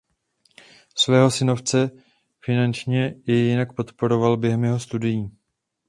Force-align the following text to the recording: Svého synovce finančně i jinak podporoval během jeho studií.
Svého 0.95 1.31
synovce 1.31 1.91
finančně 2.45 3.15
i 3.25 3.33
jinak 3.33 3.73
podporoval 3.73 4.37
během 4.37 4.63
jeho 4.63 4.79
studií. 4.79 5.31